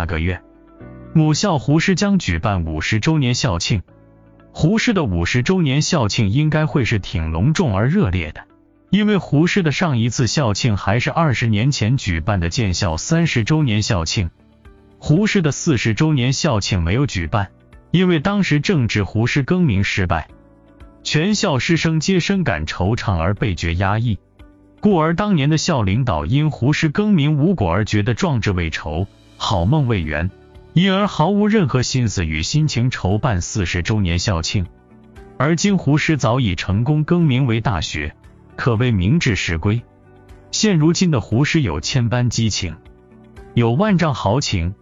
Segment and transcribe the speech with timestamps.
[0.00, 0.40] 下个月，
[1.12, 3.82] 母校胡师将举办五十周年校庆。
[4.50, 8.44] 胡师的五十周年校庆应该会是挺隆重而热烈的，
[8.88, 14.30] 因为胡师的上一次校庆还是二十年前举办的建校三十周年校庆。
[14.98, 17.48] 胡师的四十周年校庆没有举办，
[17.90, 20.28] 因为当时正值胡师更名失败，
[21.02, 24.18] 全校师生皆深感惆怅而倍觉压抑，
[24.80, 29.06] 故而当年的校领导因胡师更名无果而觉得壮志未酬，
[29.42, 30.30] 好梦未圆。
[30.72, 34.66] 因而毫无任何心思与心情筹办四十周年校庆，
[35.36, 38.14] 而今胡师早已成功更名为大学，
[38.54, 39.82] 可谓名至实归。
[40.52, 42.76] 现如今的胡师有千般激情，
[43.54, 44.76] 有万丈豪情，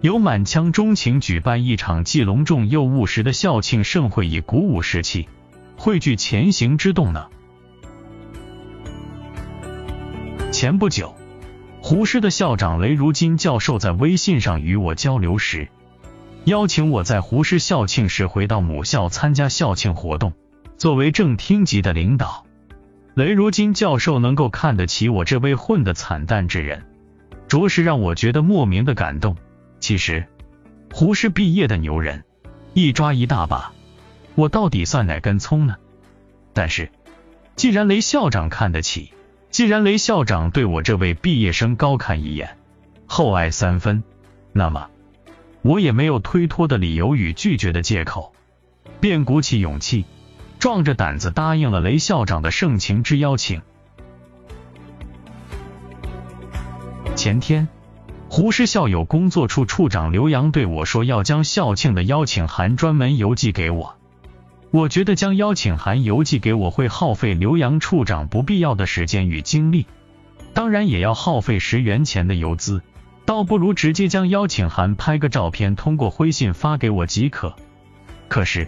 [0.00, 5.28] 有满腔钟情，举办一场既隆重又务实的校庆盛会，以鼓舞士气，
[5.76, 7.26] 汇聚前行之动能。
[10.52, 11.16] 前不久。
[11.84, 15.68] 胡师的校长雷如金教授在微信上与我交流时，
[16.44, 20.32] 邀请我在胡师校庆时回到母校参加校庆活动。
[20.78, 22.46] 作为正厅级的领导，
[23.14, 26.84] 雷如金教授能够看得起我这位混得惨淡之人，
[27.48, 29.36] 着实让我觉得莫名的感动。
[29.80, 30.24] 其实，
[30.92, 32.22] 胡师毕业的牛人
[32.74, 33.72] 一抓一大把，
[34.36, 35.74] 我到底算哪根葱呢？
[36.52, 36.92] 但是，
[37.56, 39.12] 既然雷校长看得起。
[39.52, 42.56] 既然雷校长对我这位毕业生高看一眼，
[43.06, 44.02] 厚爱三分，
[44.54, 44.88] 那么
[45.60, 48.32] 我也没有推脱的理由与拒绝的借口，
[48.98, 50.06] 便鼓起勇气，
[50.58, 53.60] 壮着胆子答应了雷校长的盛情之邀请。
[57.14, 57.68] 前天，
[58.30, 63.98] 胡师校友工作处处长刘洋对我说，要将校庆的邀请函专门邮寄给我。
[64.72, 69.86] 我觉得将邀请函邮寄给我会耗费刘洋处长不必要的时间与精力，
[70.54, 72.82] 当然也要耗费十元钱的邮资，
[73.26, 77.54] 倒不如直接将邀请函拍个照片，通过微信发给我即可。
[78.28, 78.66] 可是，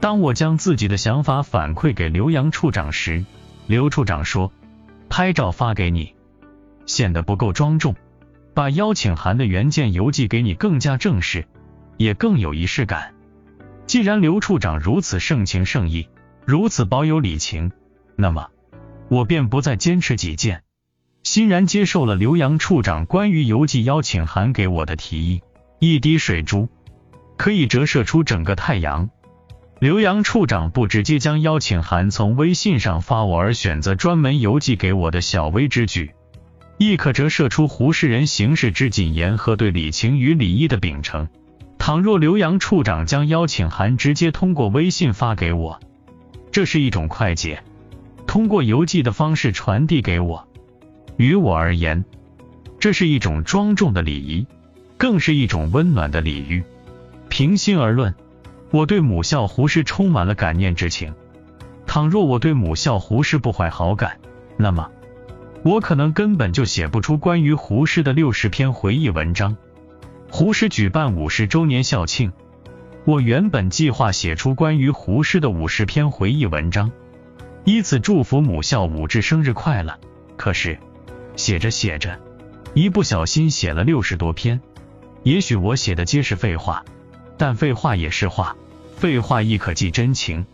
[0.00, 3.22] 当我将自己的想法反馈给刘洋处长时，
[3.66, 4.50] 刘处长说，
[5.10, 6.14] 拍照发给你
[6.86, 7.94] 显得不够庄重，
[8.54, 11.46] 把邀请函的原件邮寄给你更加正式，
[11.98, 13.12] 也更有仪式感。
[13.86, 16.08] 既然刘处长如此盛情盛意，
[16.44, 17.70] 如此保有礼情，
[18.16, 18.48] 那么
[19.08, 20.62] 我便不再坚持己见，
[21.22, 25.42] 欣然接受了刘洋处长关于邮寄邀请函给我的提议。
[25.78, 26.68] 一滴水珠
[27.36, 29.10] 可以折射出整个太阳。
[29.78, 36.12] 刘洋处长不直接将邀请函从微信上发我，而选择专门邮寄给我的小微之举，
[36.78, 41.28] 亦可折射出胡适人行事之谨严和对礼情与礼仪的秉承。
[41.86, 45.78] 倘若刘洋处长将邀请函直接通过微信发给我，
[46.50, 47.58] 这是一种快捷；
[48.26, 50.48] 通过邮寄的方式传递给我，
[51.16, 52.04] 于我而言，
[52.80, 54.48] 这是一种庄重的礼仪，
[54.98, 56.64] 更是一种温暖的礼遇。
[57.28, 58.12] 平心而论，
[58.72, 61.14] 我对母校胡适充满了感念之情。
[61.86, 64.18] 倘若我对母校胡适不怀好感，
[64.56, 64.90] 那么
[65.62, 69.56] 我可能根本就写不出关于胡适的六十篇回忆文章。
[70.30, 72.32] 胡适举办五十周年校庆，
[73.04, 76.90] 我原本计划写出关于胡适的五十篇回忆文章，
[77.64, 79.98] 以此祝福母校武志生日快乐。
[80.36, 80.78] 可是
[81.36, 82.20] 写着写着，
[82.74, 84.60] 一不小心写了六十多篇。
[85.22, 86.84] 也许我写的皆是废话，
[87.38, 88.56] 但废话也是话，
[88.96, 90.44] 废话亦可寄真情。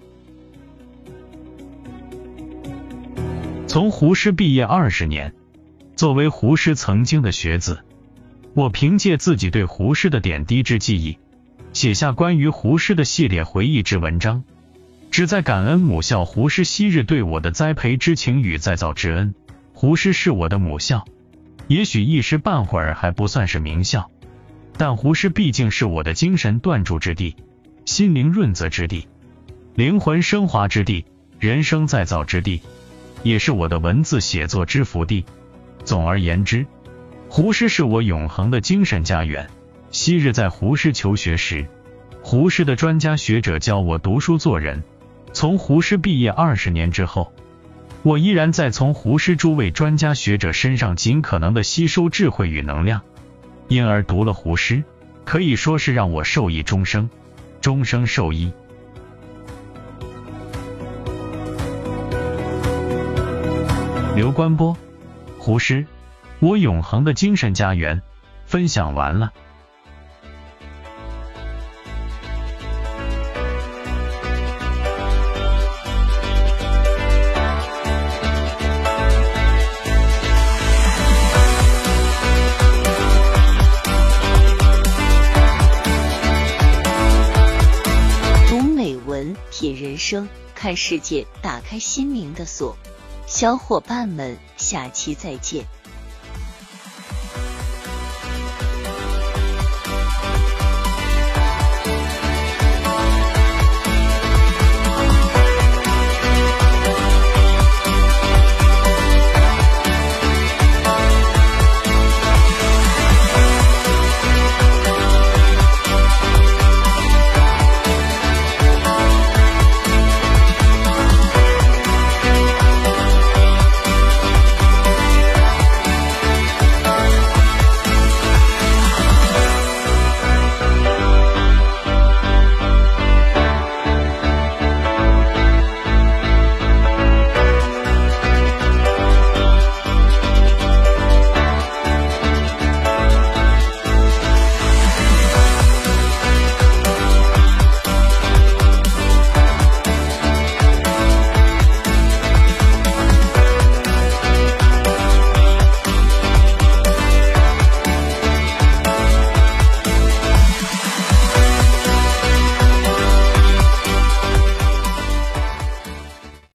[3.67, 5.35] 从胡适毕业二十年，
[5.97, 7.83] 作为胡适曾经的学子。
[8.55, 11.19] 我凭借自己对胡适的点滴之记忆，
[11.73, 14.45] 写下关于胡适的系列回忆之文章，
[15.11, 19.35] 旨在感恩母校胡适昔日对我的栽培之情与再造之恩。
[19.73, 21.07] 胡适是我的母校，
[21.67, 24.11] 也许一时半会儿还不算是名校，
[24.77, 27.35] 但胡适毕竟是我的精神锻铸之地、
[27.87, 29.09] 心灵润泽之地、
[29.75, 31.07] 灵魂升华之地、
[31.39, 32.61] 人生再造之地，
[33.23, 35.25] 也是我的文字写作之福地。
[35.85, 36.67] 总而言之。
[37.35, 39.49] 胡适是我永恒的精神家园。
[39.91, 41.67] 昔日在胡适求学时，
[42.21, 44.85] 胡适的专家学者教我读书做人。
[45.33, 47.33] 从胡适毕业二十年之后，
[48.03, 53.01] 我依然在从胡适诸位专家学者身上尽可能的吸收智慧与能量，
[53.67, 54.85] 因而读了胡适，
[55.25, 57.09] 可以说是让我受益终生，
[57.63, 58.53] 终生受益。
[64.15, 64.77] 刘关波，
[65.39, 65.87] 胡适。
[66.43, 68.03] 我永恒的精神家园。
[68.53, 69.33] 分享完了。
[88.51, 92.77] 读美文品人生看世界打开心灵的锁。
[93.27, 95.65] 小伙伴们下期再见。